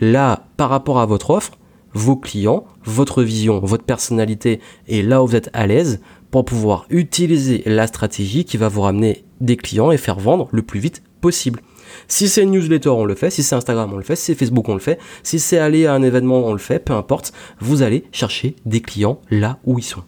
[0.00, 1.58] là, par rapport à votre offre,
[1.92, 6.86] vos clients, votre vision, votre personnalité, et là où vous êtes à l'aise, pour pouvoir
[6.90, 11.02] utiliser la stratégie qui va vous ramener des clients et faire vendre le plus vite
[11.20, 11.60] possible.
[12.06, 13.30] Si c'est une newsletter, on le fait.
[13.30, 14.14] Si c'est Instagram, on le fait.
[14.14, 14.98] Si c'est Facebook, on le fait.
[15.24, 16.78] Si c'est aller à un événement, on le fait.
[16.78, 17.32] Peu importe.
[17.58, 20.04] Vous allez chercher des clients là où ils sont.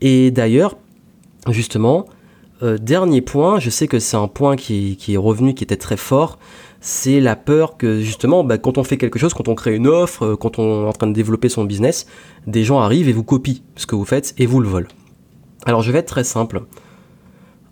[0.00, 0.78] Et d'ailleurs,
[1.48, 2.06] justement,
[2.62, 5.96] euh, dernier point, je sais que c'est un point qui, est revenu, qui était très
[5.96, 6.38] fort,
[6.80, 9.88] c'est la peur que justement, bah, quand on fait quelque chose, quand on crée une
[9.88, 12.06] offre, euh, quand on est en train de développer son business,
[12.46, 14.88] des gens arrivent et vous copient ce que vous faites et vous le volent.
[15.64, 16.62] Alors je vais être très simple.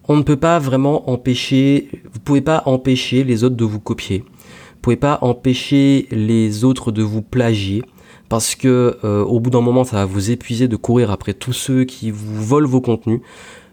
[0.09, 4.24] On ne peut pas vraiment empêcher, vous pouvez pas empêcher les autres de vous copier.
[4.74, 7.83] Vous pouvez pas empêcher les autres de vous plagier
[8.28, 11.52] parce que euh, au bout d'un moment ça va vous épuiser de courir après tous
[11.52, 13.20] ceux qui vous volent vos contenus.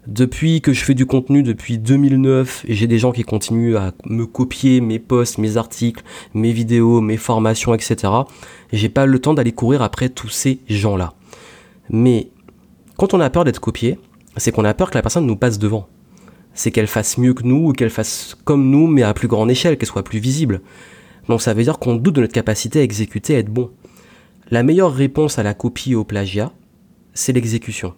[0.08, 4.26] Depuis que je fais du contenu depuis 2009, j'ai des gens qui continuent à me
[4.26, 6.02] copier mes posts, mes articles,
[6.34, 8.14] mes vidéos, mes formations, etc.
[8.72, 11.14] J'ai pas le temps d'aller courir après tous ces gens-là.
[11.90, 12.30] Mais
[12.96, 14.00] quand on a peur d'être copié,
[14.38, 15.90] c'est qu'on a peur que la personne nous passe devant.
[16.54, 19.52] C'est qu'elle fasse mieux que nous ou qu'elle fasse comme nous mais à plus grande
[19.52, 20.62] échelle, qu'elle soit plus visible.
[21.28, 23.72] Donc ça veut dire qu'on doute de notre capacité à exécuter, à être bon.
[24.52, 26.54] La meilleure réponse à la copie et au plagiat,
[27.14, 27.94] c'est l'exécution.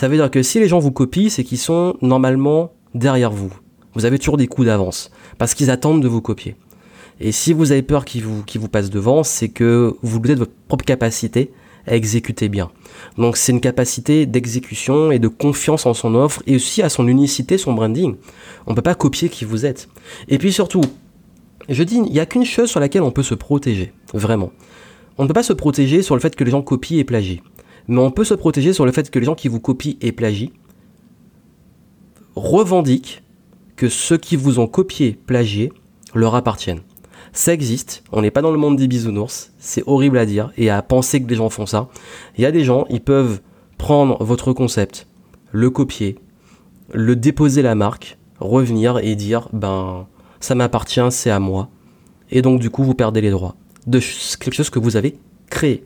[0.00, 3.52] Ça veut dire que si les gens vous copient, c'est qu'ils sont normalement derrière vous.
[3.92, 6.56] Vous avez toujours des coups d'avance parce qu'ils attendent de vous copier.
[7.20, 10.54] Et si vous avez peur qu'ils vous, passent devant, c'est que vous doutez de votre
[10.68, 11.52] propre capacité
[11.86, 12.70] à exécuter bien.
[13.18, 17.06] Donc c'est une capacité d'exécution et de confiance en son offre et aussi à son
[17.06, 18.16] unicité, son branding.
[18.66, 19.90] On ne peut pas copier qui vous êtes.
[20.28, 20.80] Et puis surtout,
[21.68, 24.50] je dis, il n'y a qu'une chose sur laquelle on peut se protéger, vraiment.
[25.18, 27.42] On ne peut pas se protéger sur le fait que les gens copient et plagient.
[27.90, 30.12] Mais on peut se protéger sur le fait que les gens qui vous copient et
[30.12, 30.52] plagient
[32.36, 33.24] revendiquent
[33.74, 35.72] que ceux qui vous ont copié, plagié,
[36.14, 36.82] leur appartiennent.
[37.32, 40.70] Ça existe, on n'est pas dans le monde des bisounours, c'est horrible à dire et
[40.70, 41.88] à penser que des gens font ça.
[42.38, 43.40] Il y a des gens, ils peuvent
[43.76, 45.08] prendre votre concept,
[45.50, 46.16] le copier,
[46.92, 50.06] le déposer la marque, revenir et dire ben
[50.38, 51.70] ça m'appartient, c'est à moi.
[52.30, 53.56] Et donc du coup vous perdez les droits
[53.88, 53.98] de
[54.38, 55.18] quelque chose que vous avez
[55.50, 55.84] créé.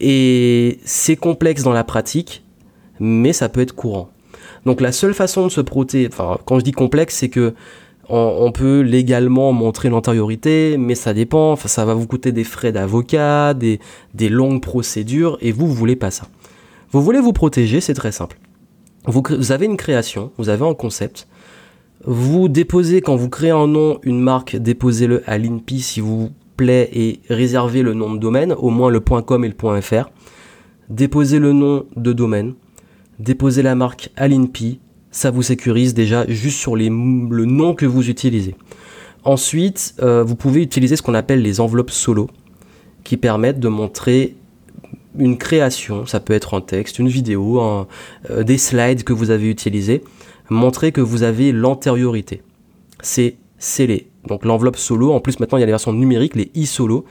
[0.00, 2.44] Et c'est complexe dans la pratique,
[3.00, 4.10] mais ça peut être courant.
[4.66, 7.54] Donc la seule façon de se protéger, enfin quand je dis complexe, c'est que
[8.08, 11.52] on, peut légalement montrer l'antériorité, mais ça dépend.
[11.52, 13.78] Enfin, ça va vous coûter des frais d'avocat, des,
[14.28, 16.26] longues procédures, et vous, vous voulez pas ça.
[16.90, 18.38] Vous voulez vous protéger, c'est très simple.
[19.06, 21.26] Vous, vous, avez une création, vous avez un concept.
[22.04, 26.90] Vous déposez, quand vous créez un nom, une marque, déposez-le à l'INPI si vous plaît
[26.92, 30.10] et réservez le nom de domaine, au moins le .com et le .fr.
[30.88, 32.54] Déposez le nom de domaine,
[33.18, 37.86] déposez la marque à l'INPI, ça vous sécurise déjà juste sur les, le nom que
[37.86, 38.54] vous utilisez.
[39.24, 42.28] Ensuite, euh, vous pouvez utiliser ce qu'on appelle les enveloppes solo,
[43.04, 44.36] qui permettent de montrer
[45.18, 47.86] une création, ça peut être un texte, une vidéo,
[48.30, 50.02] euh, des slides que vous avez utilisés,
[50.48, 52.42] montrer que vous avez l'antériorité.
[53.02, 54.08] C'est scellé.
[54.26, 57.04] Donc l'enveloppe solo, en plus maintenant il y a les versions numériques, les e-solo.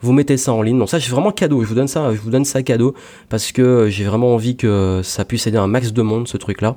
[0.00, 0.78] Vous mettez ça en ligne.
[0.78, 1.62] Donc ça c'est vraiment cadeau.
[1.62, 2.94] Je vous donne ça, je vous donne ça cadeau
[3.28, 6.60] parce que j'ai vraiment envie que ça puisse aider un max de monde ce truc
[6.60, 6.76] là.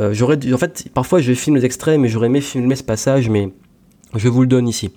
[0.00, 3.28] Euh, j'aurais, en fait, parfois je filme les extraits, mais j'aurais aimé filmer ce passage,
[3.28, 3.50] mais
[4.14, 4.90] je vous le donne ici.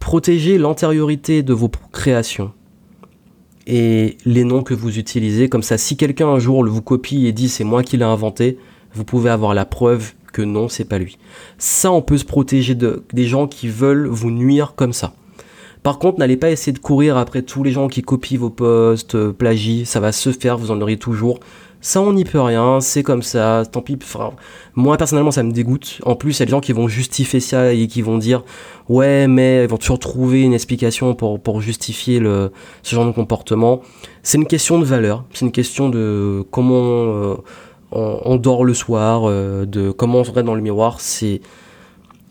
[0.00, 2.52] Protégez l'antériorité de vos créations
[3.66, 5.48] et les noms que vous utilisez.
[5.48, 8.58] Comme ça, si quelqu'un un jour vous copie et dit c'est moi qui l'ai inventé,
[8.94, 11.18] vous pouvez avoir la preuve que non, c'est pas lui.
[11.58, 15.12] Ça, on peut se protéger de, des gens qui veulent vous nuire comme ça.
[15.82, 19.16] Par contre, n'allez pas essayer de courir après tous les gens qui copient vos posts,
[19.16, 21.40] euh, plagient, ça va se faire, vous en aurez toujours.
[21.80, 23.98] Ça, on n'y peut rien, c'est comme ça, tant pis.
[24.76, 25.98] moi, personnellement, ça me dégoûte.
[26.04, 28.44] En plus, il y a des gens qui vont justifier ça et qui vont dire
[28.88, 33.82] Ouais, mais ils vont toujours trouver une explication pour, justifier ce genre de comportement.
[34.22, 37.36] C'est une question de valeur, c'est une question de comment euh,
[37.92, 41.00] on, dort le soir, euh, de comment on se regarde dans le miroir.
[41.00, 41.40] C'est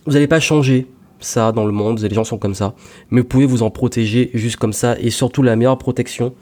[0.06, 0.88] Vous n'allez pas changer
[1.20, 2.74] ça dans le monde, les gens sont comme ça.
[3.10, 4.96] Mais vous pouvez vous en protéger juste comme ça.
[5.00, 6.34] Et surtout, la meilleure protection,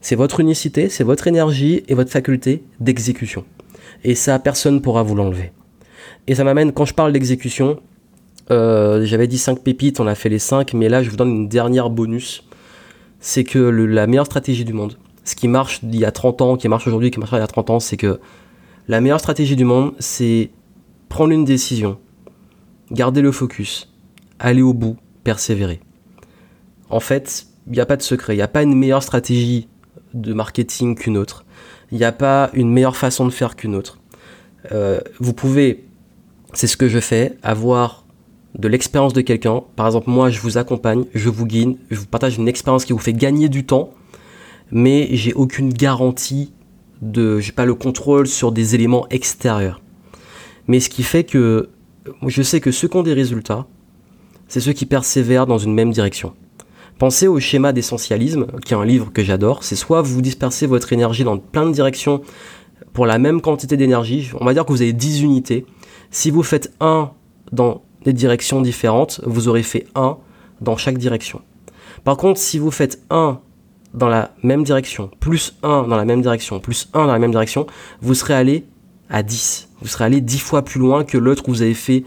[0.00, 3.44] c'est votre unicité, c'est votre énergie et votre faculté d'exécution.
[4.04, 5.52] Et ça, personne ne pourra vous l'enlever.
[6.26, 7.80] Et ça m'amène, quand je parle d'exécution,
[8.50, 11.30] euh, j'avais dit 5 pépites, on a fait les 5, mais là je vous donne
[11.30, 12.44] une dernière bonus.
[13.20, 16.56] C'est que la meilleure stratégie du monde, ce qui marche il y a 30 ans,
[16.56, 18.20] qui marche aujourd'hui, qui marchera il y a 30 ans, c'est que
[18.88, 20.50] la meilleure stratégie du monde, c'est
[21.10, 21.98] prendre une décision,
[22.90, 23.92] garder le focus,
[24.38, 25.80] aller au bout, persévérer.
[26.88, 29.68] En fait, il n'y a pas de secret, il n'y a pas une meilleure stratégie
[30.14, 31.44] de marketing qu'une autre.
[31.92, 33.98] Il n'y a pas une meilleure façon de faire qu'une autre.
[34.72, 35.84] Euh, vous pouvez,
[36.54, 38.06] c'est ce que je fais, avoir
[38.58, 39.62] de l'expérience de quelqu'un.
[39.76, 42.94] Par exemple, moi, je vous accompagne, je vous guide, je vous partage une expérience qui
[42.94, 43.90] vous fait gagner du temps,
[44.70, 46.52] mais j'ai aucune garantie
[47.02, 49.80] de, j'ai pas le contrôle sur des éléments extérieurs.
[50.66, 51.70] Mais ce qui fait que
[52.26, 53.66] je sais que ceux qui ont des résultats,
[54.48, 56.34] c'est ceux qui persévèrent dans une même direction.
[56.98, 59.62] Pensez au schéma d'essentialisme, qui est un livre que j'adore.
[59.62, 62.22] C'est soit vous dispersez votre énergie dans plein de directions
[62.92, 64.30] pour la même quantité d'énergie.
[64.40, 65.64] On va dire que vous avez 10 unités.
[66.10, 67.12] Si vous faites 1
[67.52, 70.16] dans des directions différentes, vous aurez fait 1
[70.60, 71.40] dans chaque direction.
[72.02, 73.40] Par contre, si vous faites 1
[73.94, 77.30] dans la même direction, plus 1 dans la même direction, plus 1 dans la même
[77.30, 77.66] direction,
[78.00, 78.64] vous serez allé
[79.08, 79.70] à 10.
[79.80, 82.04] Vous serez allé 10 fois plus loin que l'autre vous avez fait,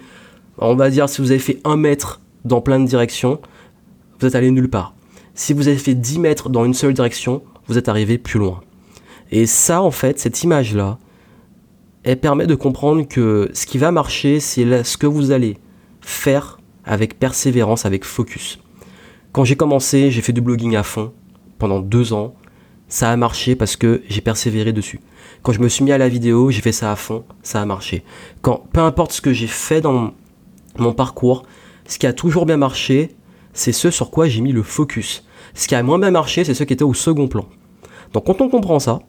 [0.58, 3.42] on va dire, si vous avez fait 1 mètre dans plein de directions,
[4.20, 4.94] vous êtes allé nulle part.
[5.34, 8.62] Si vous avez fait 10 mètres dans une seule direction, vous êtes arrivé plus loin.
[9.32, 11.00] Et ça, en fait, cette image-là,
[12.04, 15.58] elle permet de comprendre que ce qui va marcher, c'est ce que vous allez
[16.02, 18.60] faire avec persévérance, avec focus.
[19.32, 21.14] Quand j'ai commencé, j'ai fait du blogging à fond
[21.62, 22.34] pendant deux ans.
[22.90, 25.00] Ça a marché parce que j'ai persévéré dessus.
[25.44, 27.66] Quand je me suis mis à la vidéo, j'ai fait ça à fond, ça a
[27.66, 28.04] marché.
[28.42, 30.12] Quand, peu importe ce que j'ai fait dans
[30.78, 31.44] mon parcours,
[31.86, 33.16] ce qui a toujours bien marché,
[33.54, 35.24] c'est ce sur quoi j'ai mis le focus.
[35.54, 37.46] Ce qui a moins bien marché, c'est ce qui était au second plan.
[38.14, 39.00] Donc quand on comprend ça,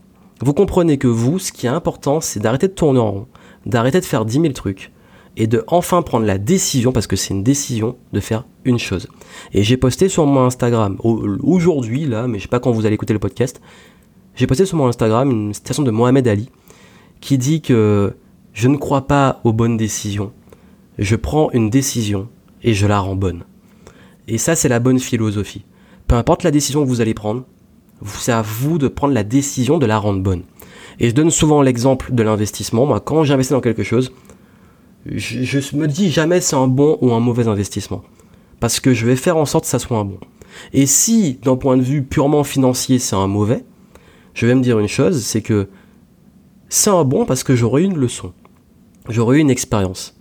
[0.40, 3.26] vous comprenez que vous, ce qui est important, c'est d'arrêter de tourner en rond,
[3.64, 4.91] d'arrêter de faire 10 000 trucs,
[5.36, 9.08] et de enfin prendre la décision, parce que c'est une décision, de faire une chose.
[9.52, 12.94] Et j'ai posté sur mon Instagram, aujourd'hui là, mais je sais pas quand vous allez
[12.94, 13.60] écouter le podcast,
[14.34, 16.50] j'ai posté sur mon Instagram une citation de Mohamed Ali,
[17.20, 18.14] qui dit que
[18.52, 20.32] je ne crois pas aux bonnes décisions,
[20.98, 22.28] je prends une décision
[22.62, 23.44] et je la rends bonne.
[24.28, 25.64] Et ça, c'est la bonne philosophie.
[26.06, 27.44] Peu importe la décision que vous allez prendre,
[28.04, 30.42] c'est à vous de prendre la décision de la rendre bonne.
[31.00, 32.86] Et je donne souvent l'exemple de l'investissement.
[32.86, 34.12] Moi, quand j'investis dans quelque chose,
[35.06, 38.02] je, me dis jamais c'est un bon ou un mauvais investissement.
[38.60, 40.18] Parce que je vais faire en sorte que ça soit un bon.
[40.72, 43.64] Et si, d'un point de vue purement financier, c'est un mauvais,
[44.34, 45.68] je vais me dire une chose, c'est que
[46.68, 48.32] c'est un bon parce que j'aurai une leçon.
[49.08, 50.14] J'aurai une expérience.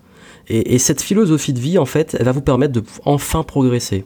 [0.47, 4.03] Et, cette philosophie de vie, en fait, elle va vous permettre de enfin progresser,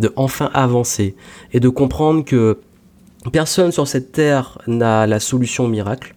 [0.00, 1.14] de enfin avancer,
[1.52, 2.58] et de comprendre que
[3.32, 6.15] personne sur cette terre n'a la solution miracle.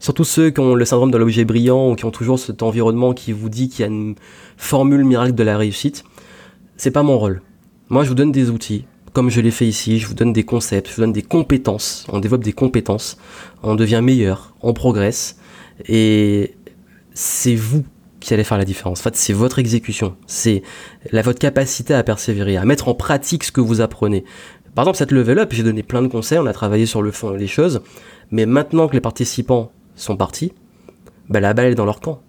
[0.00, 3.12] Surtout ceux qui ont le syndrome de l'objet brillant ou qui ont toujours cet environnement
[3.12, 4.14] qui vous dit qu'il y a une
[4.56, 6.04] formule miracle de la réussite.
[6.78, 7.42] C'est pas mon rôle.
[7.90, 10.44] Moi, je vous donne des outils, comme je l'ai fait ici, je vous donne des
[10.44, 12.06] concepts, je vous donne des compétences.
[12.08, 13.18] On développe des compétences,
[13.62, 15.36] on devient meilleur, on progresse.
[15.86, 16.54] Et
[17.12, 17.84] c'est vous
[18.20, 19.00] qui allez faire la différence.
[19.00, 20.62] En fait, c'est votre exécution, c'est
[21.12, 24.24] la, votre capacité à persévérer, à mettre en pratique ce que vous apprenez.
[24.74, 27.10] Par exemple, cette level up, j'ai donné plein de conseils, on a travaillé sur le
[27.10, 27.82] fond des choses,
[28.30, 30.52] mais maintenant que les participants sont partis,
[31.28, 32.22] bah, la balle est dans leur camp.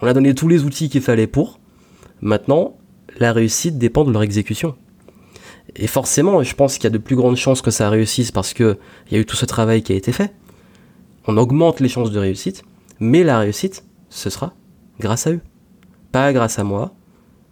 [0.00, 1.60] On a donné tous les outils qu'il fallait pour.
[2.20, 2.76] Maintenant,
[3.18, 4.74] la réussite dépend de leur exécution.
[5.76, 8.52] Et forcément, je pense qu'il y a de plus grandes chances que ça réussisse parce
[8.52, 8.76] qu'il
[9.10, 10.34] y a eu tout ce travail qui a été fait.
[11.26, 12.64] On augmente les chances de réussite,
[12.98, 14.54] mais la réussite, ce sera
[14.98, 15.40] grâce à eux.
[16.10, 16.94] Pas grâce à moi.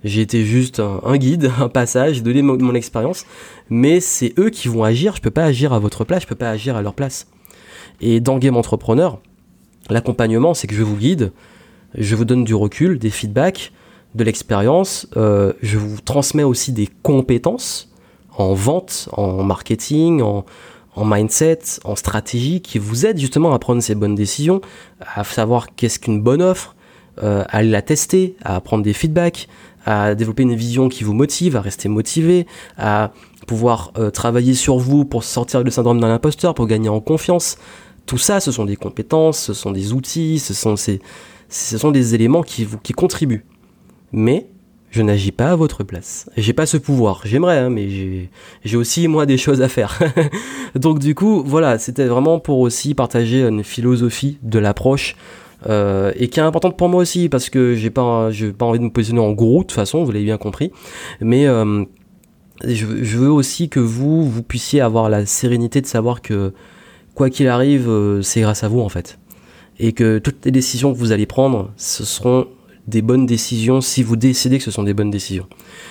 [0.02, 3.26] J'ai été juste un, guide, un passage, j'ai donné mon, expérience,
[3.68, 5.14] mais c'est eux qui vont agir.
[5.16, 7.26] Je peux pas agir à votre place, je peux pas agir à leur place.
[8.00, 9.20] Et dans Game Entrepreneur,
[9.88, 11.32] l'accompagnement, c'est que je vous guide,
[11.96, 13.72] je vous donne du recul, des feedbacks,
[14.14, 17.90] de l'expérience, euh, je vous transmets aussi des compétences
[18.36, 20.44] en vente, en marketing, en,
[20.96, 24.60] mindset, en stratégie, qui vous aident justement à prendre ces bonnes décisions,
[25.14, 26.74] à savoir qu'est-ce qu'une bonne offre,
[27.22, 29.48] euh, à la tester, à prendre des feedbacks,
[29.86, 33.12] à développer une vision qui vous motive, à rester motivé, à
[33.46, 37.56] pouvoir euh, travailler sur vous pour sortir du syndrome d'un imposteur, pour gagner en confiance.
[38.10, 41.00] Tout ça, ce sont des compétences, ce sont des outils, ce sont, ces,
[41.48, 43.44] ce sont des éléments qui, qui contribuent.
[44.10, 44.48] Mais
[44.90, 46.28] je n'agis pas à votre place.
[46.36, 47.22] J'ai pas ce pouvoir.
[47.24, 47.88] J'aimerais, hein, mais
[48.64, 50.00] j'ai aussi moi des choses à faire.
[50.74, 55.14] Donc du coup, voilà, c'était vraiment pour aussi partager une philosophie de l'approche
[55.68, 58.80] euh, et qui est importante pour moi aussi parce que j'ai pas, j'ai pas envie
[58.80, 60.72] de me positionner en gros de toute façon, vous l'avez bien compris.
[61.20, 61.84] Mais euh,
[62.64, 66.52] je, veux aussi que vous, vous puissiez avoir la sérénité de savoir que
[67.20, 69.18] quoi qu'il arrive, euh, c'est grâce à vous en fait,
[69.78, 72.46] et que toutes les décisions que vous allez prendre, ce seront
[72.86, 75.46] des bonnes décisions si vous décidez que ce sont des bonnes décisions.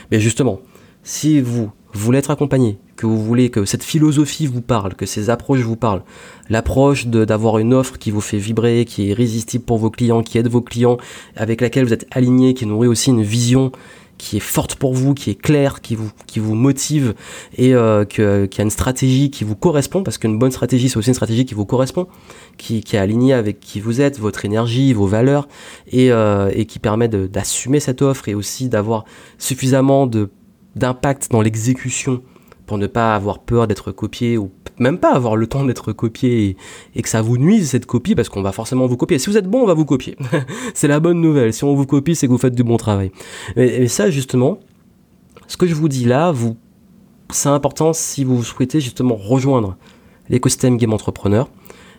[0.10, 0.60] Mais justement,
[1.04, 5.30] si vous voulez être accompagné, que vous voulez que cette philosophie vous parle, que ces
[5.30, 6.02] approches vous parlent,
[6.50, 10.40] l'approche d'avoir une offre qui vous fait vibrer, qui est irrésistible pour vos clients, qui
[10.40, 10.98] aide vos clients,
[11.36, 13.72] avec laquelle vous êtes aligné, qui nourrit aussi une vision
[14.20, 17.16] qui est forte pour vous, qui est claire, qui vous, motive
[17.58, 21.08] et euh, qui a une stratégie qui vous correspond, parce qu'une bonne stratégie, c'est aussi
[21.08, 22.08] une stratégie qui vous correspond,
[22.58, 25.48] qui, est alignée avec qui vous êtes, votre énergie, vos valeurs,
[25.88, 29.06] et, euh, qui permet d'assumer cette offre et aussi d'avoir
[29.38, 30.08] suffisamment
[30.76, 32.22] d'impact dans l'exécution
[32.70, 36.56] pour ne pas avoir peur d'être copié ou même pas avoir le temps d'être copié
[36.96, 39.18] et, que ça vous nuise cette copie parce qu'on va forcément vous copier.
[39.18, 40.16] Si vous êtes bon, on va vous copier.
[40.76, 41.52] c'est la bonne nouvelle.
[41.52, 43.12] Si on vous copie, c'est que vous faites du bon travail.
[43.56, 44.60] Et, ça, justement,
[45.48, 46.58] ce que je vous dis là, vous,
[47.32, 49.76] c'est important si vous souhaitez justement rejoindre
[50.30, 51.50] l'écosystème Game Entrepreneur.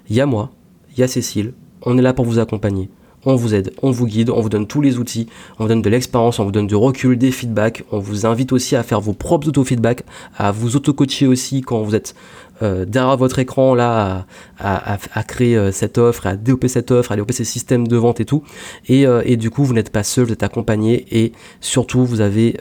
[0.09, 0.53] Il y a moi,
[0.93, 1.53] il y a Cécile.
[1.83, 2.91] On est là pour vous accompagner
[3.25, 5.27] on vous aide, on vous guide, on vous donne tous les outils,
[5.59, 8.53] on vous donne de l'expérience, on vous donne du recul, des feedbacks, on vous invite
[8.53, 10.05] aussi à faire vos propres auto-feedbacks,
[10.37, 12.15] à vous auto-coacher aussi quand vous êtes
[12.63, 14.27] euh, derrière votre écran là
[14.59, 18.21] à, créer euh, cette offre, à développer cette offre, à développer ces systèmes de vente
[18.21, 18.43] et tout.
[18.89, 22.57] Et, euh, du coup, vous n'êtes pas seul, vous êtes accompagné et surtout, vous avez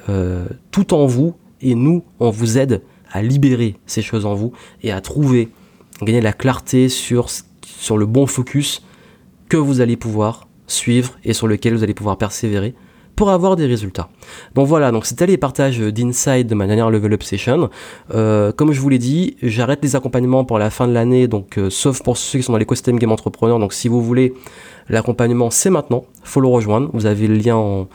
[0.72, 4.92] tout en vous et nous, on vous aide à libérer ces choses en vous et
[4.92, 5.50] à trouver,
[6.02, 7.28] gagner de la clarté sur
[7.98, 8.84] le bon focus
[9.50, 12.76] que vous allez pouvoir suivre et sur lequel vous allez pouvoir persévérer
[13.20, 14.08] pour avoir des résultats.
[14.56, 17.70] Donc voilà, donc c'était les partages d'inside de ma dernière Level Up Session.
[18.14, 21.58] Euh, comme je vous l'ai dit, j'arrête les accompagnements pour la fin de l'année, donc
[21.58, 23.60] euh, sauf pour ceux qui sont dans l'écosystème Game Entrepreneur.
[23.60, 24.34] Donc si vous voulez
[24.88, 26.06] l'accompagnement, c'est maintenant.
[26.24, 26.90] Faut le rejoindre.
[26.94, 27.88] Vous avez le lien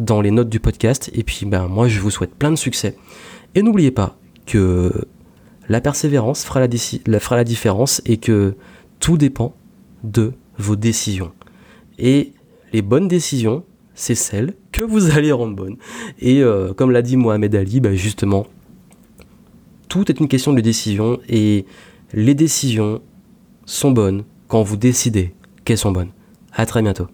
[0.00, 1.12] dans les notes du podcast.
[1.14, 2.96] Et puis ben moi, je vous souhaite plein de succès.
[3.54, 4.16] Et n'oubliez pas
[4.46, 5.06] que
[5.68, 8.56] la persévérance fera la, fera la différence et que
[8.98, 9.54] tout dépend
[10.02, 11.30] de vos décisions.
[11.98, 12.32] Et
[12.72, 13.64] les bonnes décisions,
[13.94, 15.76] c'est celles que vous allez rendre bonnes.
[16.20, 18.46] Et euh, comme l'a dit Mohamed Ali, bah, justement,
[19.88, 21.66] tout est une question de décision et
[22.12, 23.02] les décisions
[23.66, 25.34] sont bonnes quand vous décidez
[25.64, 26.10] qu'elles sont bonnes.
[26.52, 27.08] À très bientôt.